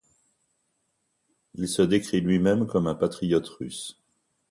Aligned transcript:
Il 1.53 1.67
se 1.67 1.83
décrit 1.83 2.21
lui-même 2.21 2.65
comme 2.65 2.87
un 2.87 2.95
patriote 2.95 3.45
russe. 3.47 4.01